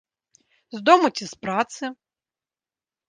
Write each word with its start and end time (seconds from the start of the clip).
З 0.75 0.81
дому 0.89 1.07
ці 1.19 1.25
з 1.33 1.43
працы? 1.43 1.83